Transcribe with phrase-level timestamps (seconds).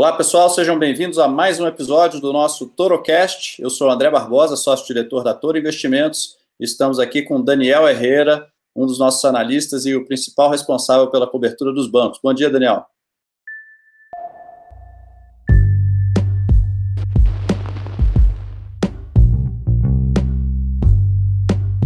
[0.00, 3.60] Olá, pessoal, sejam bem-vindos a mais um episódio do nosso Torocast.
[3.60, 6.38] Eu sou o André Barbosa, sócio-diretor da Toro Investimentos.
[6.58, 11.70] Estamos aqui com Daniel Herrera, um dos nossos analistas e o principal responsável pela cobertura
[11.70, 12.18] dos bancos.
[12.22, 12.86] Bom dia, Daniel.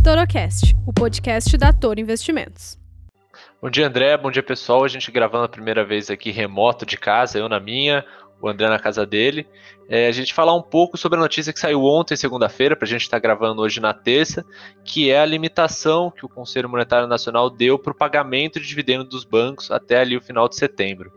[0.05, 2.84] Torocast, o podcast da Toro Investimentos.
[3.61, 4.17] Bom dia, André.
[4.17, 4.85] Bom dia, pessoal.
[4.85, 8.05] A gente gravando a primeira vez aqui remoto de casa, eu na minha,
[8.41, 9.47] o André na casa dele.
[9.89, 12.89] É, a gente falar um pouco sobre a notícia que saiu ontem, segunda-feira, para a
[12.89, 14.45] gente estar tá gravando hoje na terça,
[14.85, 19.09] que é a limitação que o Conselho Monetário Nacional deu para o pagamento de dividendos
[19.09, 21.13] dos bancos até ali o final de setembro.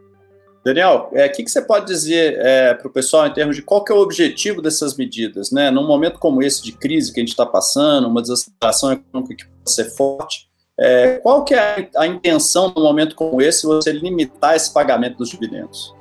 [0.64, 3.62] Daniel, o é, que, que, você pode dizer é, para o pessoal em termos de
[3.62, 5.50] qual que é o objetivo dessas medidas?
[5.50, 5.72] Né?
[5.72, 9.46] Num momento como esse de crise que a gente está passando, uma desaceleração econômica que
[9.46, 10.50] pode ser forte,
[10.80, 15.30] é, qual que é a, intenção num momento como esse você limitar esse pagamento dos
[15.30, 15.96] dividendos?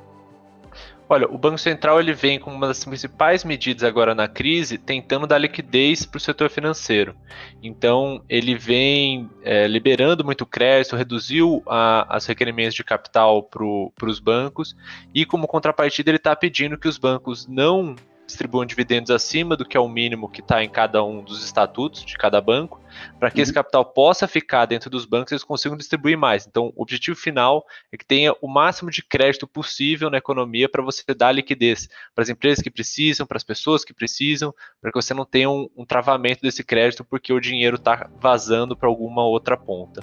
[1.09, 5.25] Olha, o Banco Central ele vem com uma das principais medidas agora na crise, tentando
[5.25, 7.15] dar liquidez para o setor financeiro.
[7.63, 14.19] Então, ele vem é, liberando muito crédito, reduziu a, as requerimentos de capital para os
[14.19, 14.75] bancos,
[15.15, 17.95] e como contrapartida, ele está pedindo que os bancos não
[18.27, 22.05] distribuam dividendos acima do que é o mínimo que está em cada um dos estatutos
[22.05, 22.79] de cada banco,
[23.17, 23.43] para que uhum.
[23.43, 26.45] esse capital possa ficar dentro dos bancos e eles consigam distribuir mais.
[26.45, 30.83] Então, o objetivo final é que tenha o máximo de crédito possível na economia para
[30.83, 35.01] você dar liquidez para as empresas que precisam, para as pessoas que precisam, para que
[35.01, 39.25] você não tenha um, um travamento desse crédito porque o dinheiro está vazando para alguma
[39.25, 40.01] outra ponta.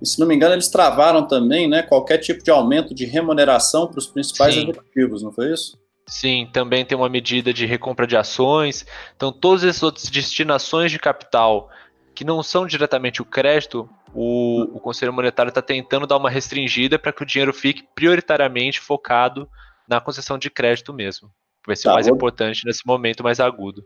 [0.00, 3.88] E se não me engano, eles travaram também né, qualquer tipo de aumento de remuneração
[3.88, 4.62] para os principais Sim.
[4.64, 5.78] executivos, não foi isso?
[6.08, 8.86] Sim, também tem uma medida de recompra de ações.
[9.16, 11.68] Então, todas essas outras destinações de capital
[12.14, 16.98] que não são diretamente o crédito, o, o Conselho Monetário está tentando dar uma restringida
[16.98, 19.48] para que o dinheiro fique prioritariamente focado
[19.86, 21.28] na concessão de crédito mesmo.
[21.62, 23.84] Que vai ser tá, o mais importante nesse momento mais agudo.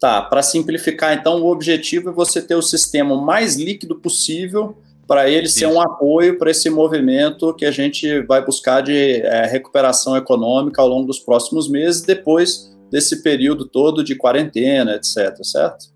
[0.00, 4.76] Tá, para simplificar, então, o objetivo é você ter o sistema mais líquido possível
[5.06, 5.60] para ele Isso.
[5.60, 10.82] ser um apoio para esse movimento que a gente vai buscar de é, recuperação econômica
[10.82, 15.36] ao longo dos próximos meses, depois desse período todo de quarentena, etc.
[15.42, 15.86] Certo?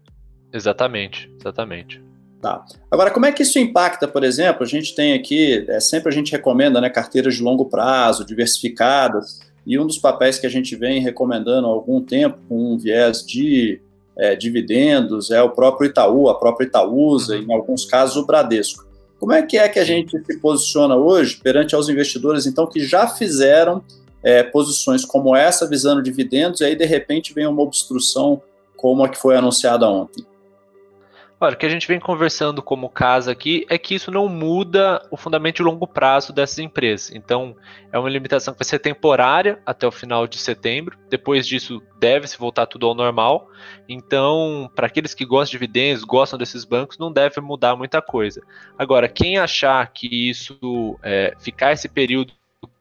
[0.53, 2.03] Exatamente, exatamente.
[2.41, 2.65] Tá.
[2.91, 4.62] Agora, como é que isso impacta, por exemplo?
[4.62, 9.41] A gente tem aqui, é, sempre a gente recomenda né, carteiras de longo prazo, diversificadas,
[9.66, 13.25] e um dos papéis que a gente vem recomendando há algum tempo, com um viés
[13.27, 13.81] de
[14.16, 17.42] é, dividendos, é o próprio Itaú, a própria Itaúsa, uhum.
[17.42, 18.89] em alguns casos o Bradesco.
[19.20, 22.81] Como é que é que a gente se posiciona hoje perante aos investidores, então, que
[22.81, 23.82] já fizeram
[24.22, 28.41] é, posições como essa, visando dividendos, e aí, de repente, vem uma obstrução
[28.78, 30.25] como a que foi anunciada ontem?
[31.42, 35.02] Olha, o que a gente vem conversando como casa aqui é que isso não muda
[35.10, 37.10] o fundamento de longo prazo dessas empresas.
[37.14, 37.56] Então,
[37.90, 40.98] é uma limitação que vai ser temporária até o final de setembro.
[41.08, 43.48] Depois disso, deve se voltar tudo ao normal.
[43.88, 48.42] Então, para aqueles que gostam de dividendos, gostam desses bancos, não deve mudar muita coisa.
[48.78, 52.34] Agora, quem achar que isso é, ficar esse período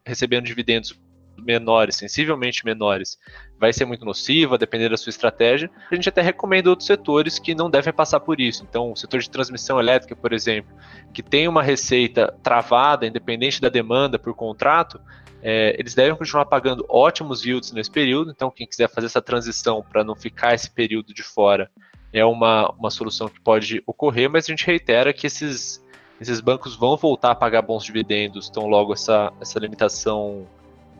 [0.06, 1.00] recebendo dividendos
[1.42, 3.18] menores, sensivelmente menores,
[3.60, 5.70] vai ser muito nociva, depender da sua estratégia.
[5.92, 8.66] A gente até recomenda outros setores que não devem passar por isso.
[8.68, 10.72] Então, o setor de transmissão elétrica, por exemplo,
[11.14, 15.00] que tem uma receita travada, independente da demanda por contrato,
[15.42, 18.32] é, eles devem continuar pagando ótimos yields nesse período.
[18.32, 21.70] Então, quem quiser fazer essa transição para não ficar esse período de fora
[22.12, 25.84] é uma, uma solução que pode ocorrer, mas a gente reitera que esses,
[26.20, 30.48] esses bancos vão voltar a pagar bons dividendos, então logo essa, essa limitação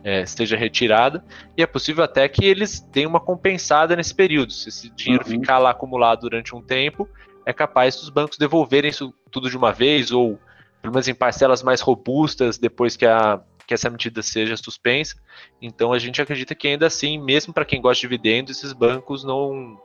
[0.04, 1.24] é, esteja retirada,
[1.58, 4.52] e é possível até que eles tenham uma compensada nesse período.
[4.52, 5.32] Se esse dinheiro uhum.
[5.32, 7.08] ficar lá acumulado durante um tempo,
[7.46, 10.40] é capaz dos bancos devolverem isso tudo de uma vez, ou
[10.82, 15.16] pelo menos em parcelas mais robustas depois que, a, que essa medida seja suspensa.
[15.62, 19.24] Então a gente acredita que ainda assim, mesmo para quem gosta de dividendos, esses bancos
[19.24, 19.78] não,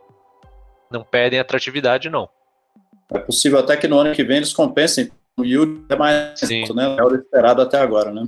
[0.91, 2.29] não perdem atratividade, não.
[3.11, 6.73] É possível até que no ano que vem eles compensem o yield é mais alto,
[6.73, 6.95] né?
[6.97, 8.27] É o esperado até agora, né?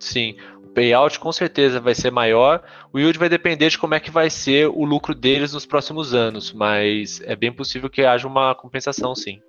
[0.00, 0.36] Sim
[0.76, 2.62] payout com certeza vai ser maior.
[2.92, 6.12] O yield vai depender de como é que vai ser o lucro deles nos próximos
[6.12, 9.40] anos, mas é bem possível que haja uma compensação, sim.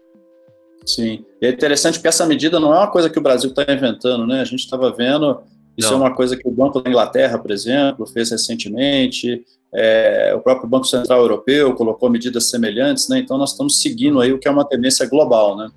[0.86, 3.63] Sim, e é interessante porque essa medida não é uma coisa que o Brasil está
[3.69, 4.40] inventando, né?
[4.40, 5.42] A gente estava vendo,
[5.78, 5.98] isso não.
[5.98, 9.44] é uma coisa que o Banco da Inglaterra, por exemplo, fez recentemente,
[9.75, 13.19] é, o próprio Banco Central Europeu colocou medidas semelhantes, né?
[13.19, 15.69] Então nós estamos seguindo aí o que é uma tendência global, né?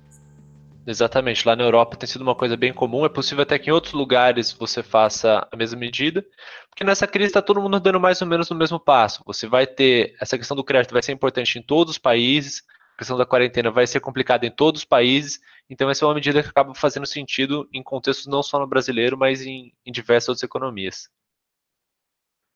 [0.85, 3.05] Exatamente, lá na Europa tem sido uma coisa bem comum.
[3.05, 6.25] É possível até que em outros lugares você faça a mesma medida,
[6.69, 9.21] porque nessa crise está todo mundo dando mais ou menos no mesmo passo.
[9.25, 12.63] Você vai ter essa questão do crédito vai ser importante em todos os países,
[12.95, 15.39] a questão da quarentena vai ser complicada em todos os países.
[15.69, 19.17] Então essa é uma medida que acaba fazendo sentido em contextos não só no brasileiro,
[19.17, 21.09] mas em, em diversas outras economias.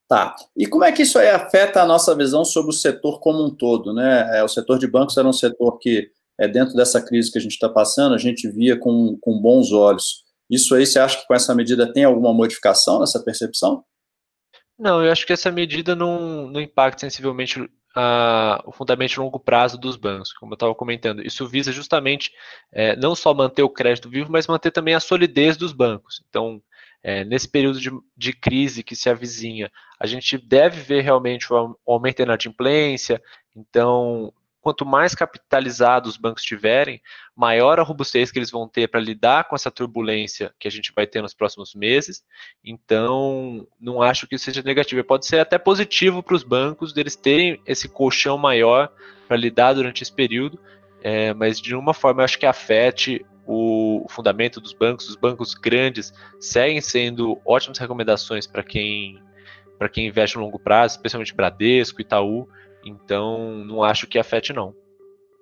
[0.08, 0.36] Tá.
[0.56, 3.92] E como é que isso afeta a nossa visão sobre o setor como um todo,
[3.92, 4.38] né?
[4.38, 7.42] É, o setor de bancos era um setor que, é, dentro dessa crise que a
[7.42, 10.24] gente está passando, a gente via com, com bons olhos.
[10.50, 13.84] Isso aí, você acha que com essa medida tem alguma modificação nessa percepção?
[14.78, 17.60] Não, eu acho que essa medida não, não impacta sensivelmente
[17.96, 21.26] uh, o fundamento longo prazo dos bancos, como eu estava comentando.
[21.26, 22.32] Isso visa justamente
[22.72, 26.22] é, não só manter o crédito vivo, mas manter também a solidez dos bancos.
[26.30, 26.62] Então,
[27.02, 31.78] é, nesse período de, de, crise que se avizinha, a gente deve ver realmente o
[31.88, 33.22] aumento da inadimplência.
[33.56, 34.34] Então,
[34.66, 37.00] quanto mais capitalizados os bancos tiverem,
[37.36, 40.92] maior a robustez que eles vão ter para lidar com essa turbulência que a gente
[40.92, 42.24] vai ter nos próximos meses.
[42.64, 45.04] Então, não acho que isso seja negativo.
[45.04, 48.92] Pode ser até positivo para os bancos deles terem esse colchão maior
[49.28, 50.60] para lidar durante esse período,
[51.04, 55.08] é, mas de uma forma eu acho que afete o, fundamento dos bancos.
[55.08, 59.22] Os bancos grandes seguem sendo ótimas recomendações para quem
[59.78, 62.48] para quem investe no longo prazo, especialmente Bradesco, Itaú.
[62.86, 64.74] Então, não acho que afete, não.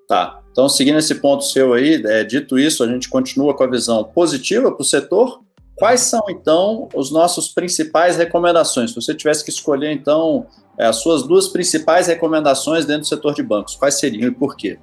[0.07, 0.41] Tá.
[0.51, 4.03] Então, seguindo esse ponto seu aí, é, dito isso, a gente continua com a visão
[4.03, 5.41] positiva para o setor.
[5.75, 8.91] Quais são, então, os nossos principais recomendações?
[8.91, 10.45] Se você tivesse que escolher, então,
[10.77, 14.55] é, as suas duas principais recomendações dentro do setor de bancos, quais seriam e por
[14.55, 14.77] quê?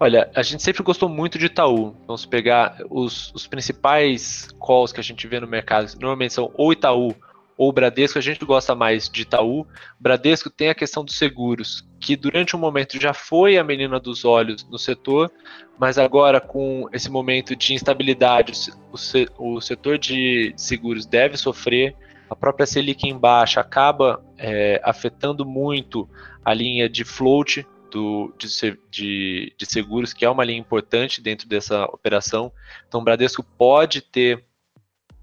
[0.00, 1.94] Olha, a gente sempre gostou muito de Itaú.
[2.02, 6.50] Então, se pegar os, os principais calls que a gente vê no mercado, normalmente são
[6.54, 7.14] ou Itaú
[7.62, 9.64] ou Bradesco, a gente gosta mais de Itaú.
[10.00, 14.24] Bradesco tem a questão dos seguros, que durante um momento já foi a menina dos
[14.24, 15.30] olhos no setor,
[15.78, 18.52] mas agora com esse momento de instabilidade,
[19.38, 21.94] o, setor de seguros deve sofrer.
[22.28, 26.10] A própria Selic em baixa acaba é, afetando muito
[26.44, 28.48] a linha de float do, de,
[28.90, 32.50] de, de seguros, que é uma linha importante dentro dessa operação.
[32.88, 34.44] Então, o Bradesco pode ter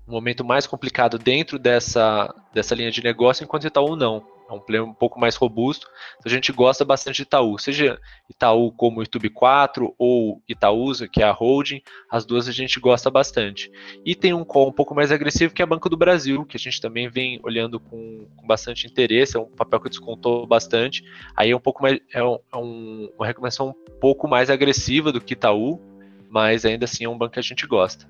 [0.09, 4.25] um momento mais complicado dentro dessa, dessa linha de negócio, enquanto Itaú não.
[4.49, 5.85] É um player um pouco mais robusto.
[6.17, 7.59] Então a gente gosta bastante de Itaú.
[7.59, 12.79] Seja Itaú como YouTube 4 ou Itaúsa, que é a holding, as duas a gente
[12.79, 13.71] gosta bastante.
[14.03, 16.57] E tem um call um pouco mais agressivo, que é a Banco do Brasil, que
[16.57, 19.37] a gente também vem olhando com, com bastante interesse.
[19.37, 21.03] É um papel que descontou bastante.
[21.35, 21.99] Aí é um pouco mais.
[22.11, 25.79] É, um, é um, uma recomendação um pouco mais agressiva do que Itaú,
[26.27, 28.09] mas ainda assim é um banco que a gente gosta.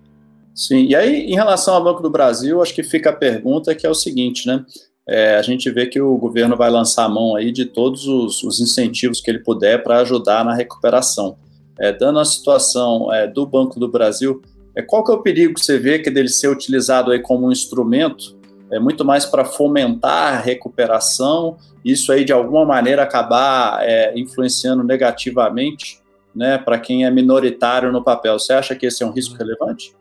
[0.59, 3.87] Sim, e aí, em relação ao Banco do Brasil, acho que fica a pergunta que
[3.87, 4.65] é o seguinte, né?
[5.07, 8.43] É, a gente vê que o governo vai lançar a mão aí de todos os,
[8.43, 11.37] os incentivos que ele puder para ajudar na recuperação.
[11.79, 14.41] É, dando a situação é, do Banco do Brasil,
[14.75, 17.47] é, qual que é o perigo que você vê que dele ser utilizado aí como
[17.47, 18.37] um instrumento,
[18.69, 24.83] é muito mais para fomentar a recuperação, isso aí de alguma maneira acabar é, influenciando
[24.83, 26.01] negativamente
[26.35, 28.37] né, para quem é minoritário no papel.
[28.37, 29.97] Você acha que esse é um risco relevante?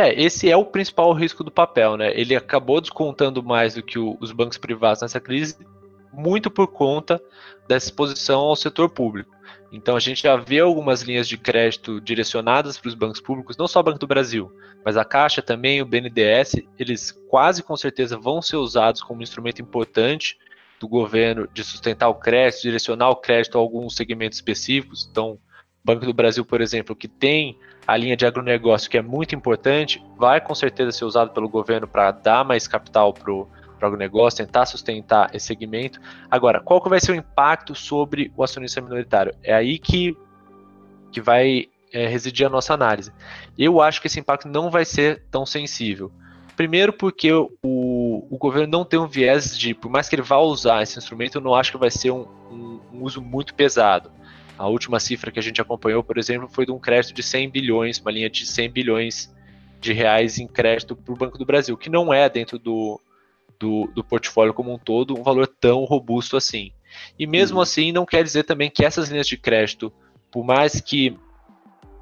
[0.00, 2.12] É, esse é o principal risco do papel, né?
[2.14, 5.58] Ele acabou descontando mais do que o, os bancos privados nessa crise,
[6.12, 7.20] muito por conta
[7.66, 9.34] dessa exposição ao setor público.
[9.72, 13.66] Então a gente já vê algumas linhas de crédito direcionadas para os bancos públicos, não
[13.66, 14.52] só o Banco do Brasil,
[14.84, 19.60] mas a Caixa também, o BNDES, eles quase com certeza vão ser usados como instrumento
[19.60, 20.38] importante
[20.78, 25.08] do governo de sustentar o crédito, direcionar o crédito a alguns segmentos específicos.
[25.10, 25.38] Então,
[25.88, 27.56] Banco do Brasil, por exemplo, que tem
[27.86, 31.88] a linha de agronegócio, que é muito importante, vai com certeza ser usado pelo governo
[31.88, 33.48] para dar mais capital para o
[33.80, 35.98] agronegócio, tentar sustentar esse segmento.
[36.30, 39.34] Agora, qual que vai ser o impacto sobre o acionista minoritário?
[39.42, 40.14] É aí que,
[41.10, 43.10] que vai é, residir a nossa análise.
[43.56, 46.12] Eu acho que esse impacto não vai ser tão sensível.
[46.54, 50.36] Primeiro porque o, o governo não tem um viés de, por mais que ele vá
[50.36, 54.10] usar esse instrumento, eu não acho que vai ser um, um, um uso muito pesado.
[54.58, 57.48] A última cifra que a gente acompanhou, por exemplo, foi de um crédito de 100
[57.48, 59.32] bilhões, uma linha de 100 bilhões
[59.80, 63.00] de reais em crédito para o Banco do Brasil, que não é dentro do,
[63.58, 66.72] do, do, portfólio como um todo um valor tão robusto assim.
[67.16, 67.62] E mesmo uhum.
[67.62, 69.92] assim, não quer dizer também que essas linhas de crédito,
[70.30, 71.16] por mais que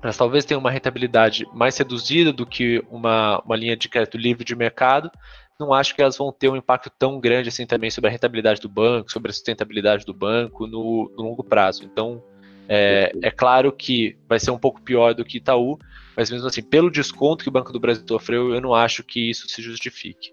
[0.03, 4.45] elas talvez tenham uma rentabilidade mais reduzida do que uma, uma linha de crédito livre
[4.45, 5.11] de mercado,
[5.59, 8.61] não acho que elas vão ter um impacto tão grande assim também sobre a rentabilidade
[8.61, 11.85] do banco, sobre a sustentabilidade do banco no, no longo prazo.
[11.85, 12.23] Então,
[12.69, 15.79] é, é, claro que vai ser um pouco pior do que Itaú,
[16.17, 19.31] mas mesmo assim, pelo desconto que o Banco do Brasil sofreu, eu não acho que
[19.31, 20.33] isso se justifique.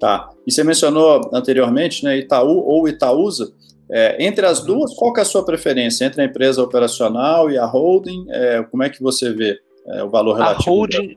[0.00, 0.28] Tá.
[0.46, 3.52] E você mencionou anteriormente, né, Itaú ou Itaúsa.
[3.88, 4.66] É, entre as uhum.
[4.66, 6.04] duas, qual é a sua preferência?
[6.04, 9.58] Entre a empresa operacional e a holding, é, como é que você vê
[9.88, 10.70] é, o valor relativo?
[10.70, 11.16] A holding,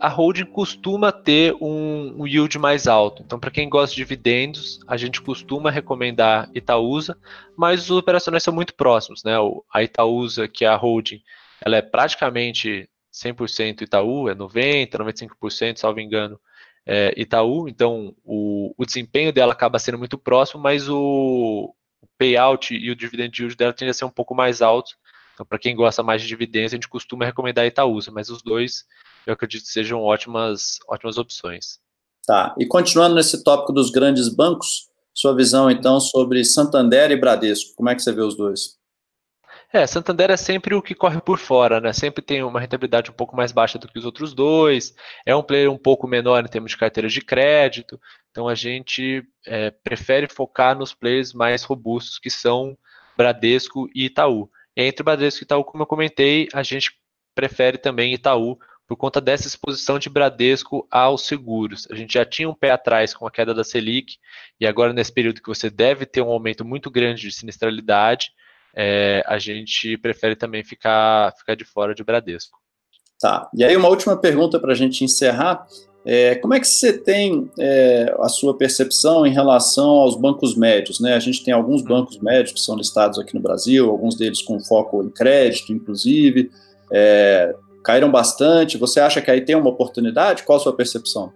[0.00, 3.22] a holding costuma ter um, um yield mais alto.
[3.22, 7.16] Então, para quem gosta de dividendos, a gente costuma recomendar Itaúsa,
[7.56, 9.22] mas os operacionais são muito próximos.
[9.24, 9.32] Né?
[9.72, 11.22] A Itaúsa, que é a holding,
[11.64, 16.38] ela é praticamente 100% Itaú, é 90%, 95%, salvo engano,
[16.86, 22.74] é, Itaú, então o, o, desempenho dela acaba sendo muito próximo, mas o, o payout
[22.74, 24.94] e o dividend yield dela tende a ser um pouco mais alto.
[25.32, 28.84] Então, para quem gosta mais de dividendos, a gente costuma recomendar Itaúsa, mas os dois
[29.30, 31.78] eu acredito que sejam ótimas, ótimas opções.
[32.26, 32.54] Tá.
[32.58, 37.88] E continuando nesse tópico dos grandes bancos, sua visão então sobre Santander e Bradesco, como
[37.88, 38.78] é que você vê os dois?
[39.72, 41.92] É, Santander é sempre o que corre por fora, né?
[41.92, 44.94] Sempre tem uma rentabilidade um pouco mais baixa do que os outros dois,
[45.26, 48.00] é um player um pouco menor em termos de carteiras de crédito,
[48.30, 52.78] então a gente é, prefere focar nos players mais robustos que são
[53.16, 54.48] Bradesco e Itaú.
[54.76, 56.92] Entre Bradesco e Itaú, como eu comentei, a gente
[57.34, 61.86] prefere também Itaú por conta dessa exposição de Bradesco aos seguros.
[61.90, 64.16] A gente já tinha um pé atrás com a queda da Selic,
[64.60, 68.30] e agora nesse período que você deve ter um aumento muito grande de sinistralidade,
[68.76, 72.58] é, a gente prefere também ficar, ficar de fora de Bradesco.
[73.20, 73.48] Tá.
[73.54, 75.66] E aí, uma última pergunta para a gente encerrar.
[76.04, 81.00] É, como é que você tem é, a sua percepção em relação aos bancos médios?
[81.00, 81.14] Né?
[81.14, 81.86] A gente tem alguns hum.
[81.86, 86.50] bancos médios que são listados aqui no Brasil, alguns deles com foco em crédito, inclusive,
[86.92, 88.78] é, caíram bastante.
[88.78, 90.42] Você acha que aí tem uma oportunidade?
[90.42, 91.32] Qual a sua percepção?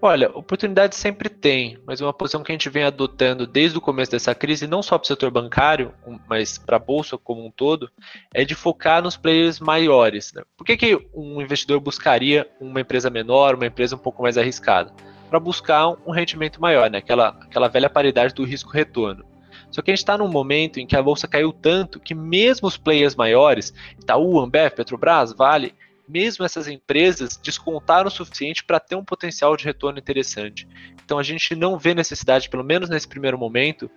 [0.00, 4.12] Olha, oportunidade sempre tem, mas uma posição que a gente vem adotando desde o começo
[4.12, 5.92] dessa crise, não só para o setor bancário,
[6.28, 7.90] mas para a bolsa como um todo,
[8.32, 10.32] é de focar nos players maiores.
[10.32, 10.42] Né?
[10.56, 14.92] Por que, que um investidor buscaria uma empresa menor, uma empresa um pouco mais arriscada?
[15.28, 16.98] Para buscar um rendimento maior, né?
[16.98, 19.24] aquela, aquela velha paridade do risco-retorno.
[19.70, 22.66] Só que a gente está num momento em que a bolsa caiu tanto que mesmo
[22.68, 25.74] os players maiores, Itaú, Ambev, Petrobras, Vale,
[26.08, 30.66] mesmo essas empresas descontaram o suficiente para ter um potencial de retorno interessante.
[31.04, 33.90] Então a gente não vê necessidade, pelo menos nesse primeiro momento,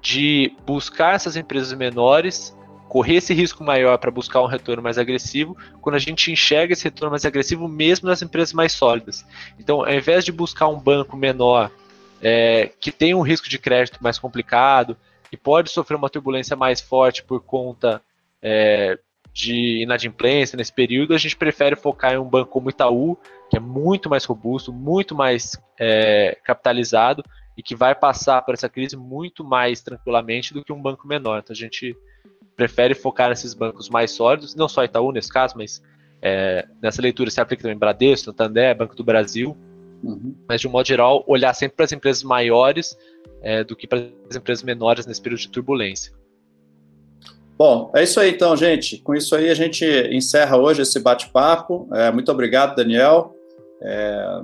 [0.00, 2.56] de buscar essas empresas menores,
[2.88, 6.84] correr esse risco maior para buscar um retorno mais agressivo, quando a gente enxerga esse
[6.84, 9.26] retorno mais agressivo mesmo nas empresas mais sólidas.
[9.58, 11.70] Então, ao invés de buscar um banco menor
[12.22, 14.96] é, que tem um risco de crédito mais complicado
[15.32, 18.02] e pode sofrer uma turbulência mais forte por conta
[18.42, 18.98] é,
[19.32, 23.16] de inadimplência nesse período, a gente prefere focar em um banco como Itaú,
[23.50, 27.22] que é muito mais robusto, muito mais é, capitalizado
[27.56, 31.38] e que vai passar por essa crise muito mais tranquilamente do que um banco menor.
[31.38, 31.96] Então a gente
[32.56, 35.82] prefere focar nesses bancos mais sólidos, não só Itaú nesse caso, mas
[36.20, 39.56] é, nessa leitura se aplica também Bradesco, Santander, Banco do Brasil,
[40.02, 40.34] uhum.
[40.48, 42.96] mas de um modo geral olhar sempre para as empresas maiores
[43.42, 46.12] é, do que para as empresas menores nesse período de turbulência.
[47.56, 48.98] Bom, é isso aí então, gente.
[48.98, 51.88] Com isso aí a gente encerra hoje esse bate-papo.
[51.92, 53.34] É, muito obrigado, Daniel.
[53.82, 54.42] É,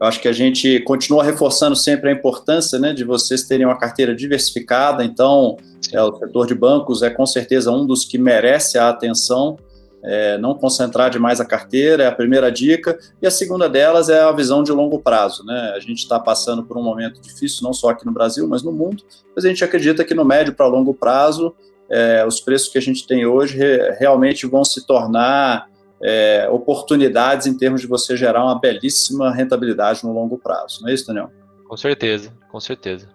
[0.00, 3.78] eu acho que a gente continua reforçando sempre a importância né, de vocês terem uma
[3.78, 5.04] carteira diversificada.
[5.04, 5.56] Então,
[5.92, 9.56] é, o setor de bancos é com certeza um dos que merece a atenção.
[10.04, 12.98] É, não concentrar demais a carteira é a primeira dica.
[13.20, 15.44] E a segunda delas é a visão de longo prazo.
[15.44, 15.72] Né?
[15.74, 18.72] A gente está passando por um momento difícil, não só aqui no Brasil, mas no
[18.72, 19.02] mundo.
[19.34, 21.54] Mas a gente acredita que no médio para longo prazo
[21.90, 25.68] é, os preços que a gente tem hoje re, realmente vão se tornar
[26.02, 30.82] é, oportunidades em termos de você gerar uma belíssima rentabilidade no longo prazo.
[30.82, 31.30] Não é isso, Daniel?
[31.66, 33.08] Com certeza, com certeza.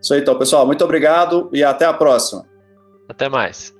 [0.00, 0.64] Isso aí, então, pessoal.
[0.66, 2.46] Muito obrigado e até a próxima.
[3.08, 3.74] Até mais.